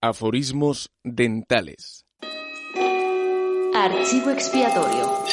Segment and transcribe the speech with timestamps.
[0.00, 2.06] Aforismos dentales.
[3.74, 5.24] Archivo expiatorio.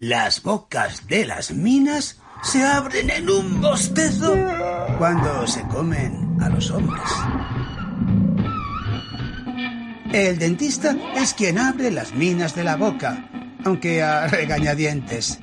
[0.00, 4.34] Las bocas de las minas se abren en un bostezo
[4.98, 7.08] cuando se comen a los hombres.
[10.12, 13.30] El dentista es quien abre las minas de la boca,
[13.64, 15.38] aunque a regañadientes.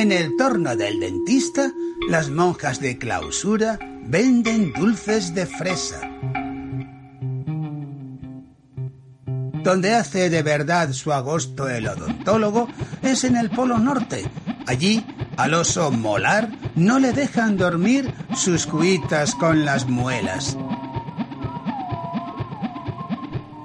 [0.00, 1.72] En el torno del dentista,
[2.08, 6.00] las monjas de clausura venden dulces de fresa.
[9.62, 12.66] Donde hace de verdad su agosto el odontólogo
[13.02, 14.24] es en el Polo Norte.
[14.66, 15.04] Allí,
[15.36, 20.56] al oso molar no le dejan dormir sus cuitas con las muelas.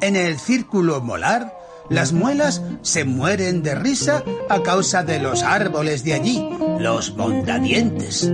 [0.02, 1.55] En el círculo molar,
[1.90, 6.48] las muelas se mueren de risa a causa de los árboles de allí,
[6.80, 8.32] los bondadientes.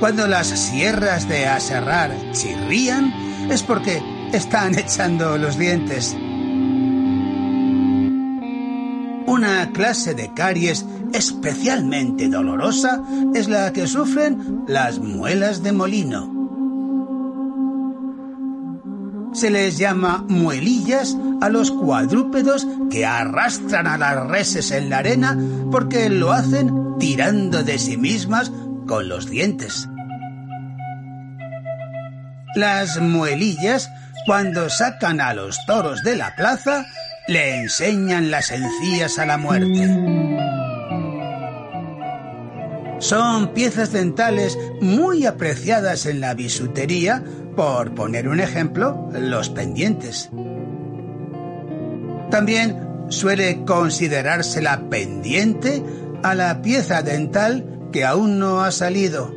[0.00, 3.12] Cuando las sierras de aserrar chirrían,
[3.50, 4.02] es porque
[4.32, 6.16] están echando los dientes.
[9.26, 13.02] Una clase de caries especialmente dolorosa
[13.34, 16.37] es la que sufren las muelas de molino.
[19.32, 25.38] Se les llama muelillas a los cuadrúpedos que arrastran a las reses en la arena
[25.70, 28.50] porque lo hacen tirando de sí mismas
[28.86, 29.88] con los dientes.
[32.54, 33.90] Las muelillas,
[34.26, 36.86] cuando sacan a los toros de la plaza,
[37.28, 39.86] le enseñan las encías a la muerte.
[43.00, 47.22] Son piezas dentales muy apreciadas en la bisutería,
[47.58, 50.30] por poner un ejemplo, los pendientes.
[52.30, 55.82] También suele considerarse la pendiente
[56.22, 59.34] a la pieza dental que aún no ha salido.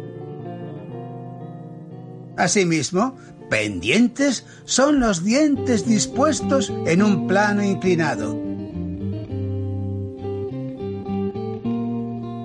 [2.38, 3.17] Asimismo,
[3.49, 8.51] pendientes son los dientes dispuestos en un plano inclinado.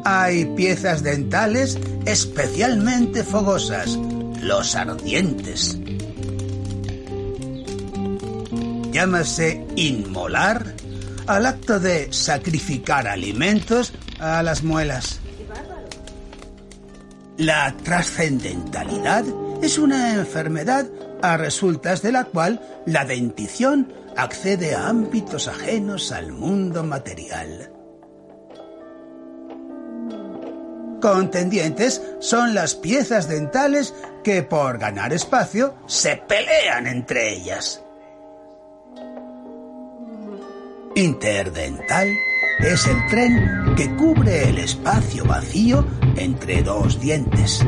[0.08, 3.98] Hay piezas dentales especialmente fogosas,
[4.40, 5.76] los ardientes.
[8.92, 10.74] Llámase inmolar
[11.26, 15.18] al acto de sacrificar alimentos a las muelas.
[17.36, 19.24] La trascendentalidad
[19.60, 20.86] es una enfermedad
[21.20, 27.75] a resultas de la cual la dentición accede a ámbitos ajenos al mundo material.
[31.00, 37.82] Contendientes son las piezas dentales que por ganar espacio se pelean entre ellas.
[40.94, 42.08] Interdental
[42.58, 45.86] es el tren que cubre el espacio vacío
[46.16, 47.62] entre dos dientes.